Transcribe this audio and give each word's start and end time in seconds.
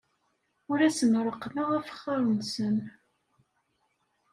Ur 0.71 0.79
asen-reqqmeɣ 0.87 1.69
afexxar-nsen. 1.77 2.77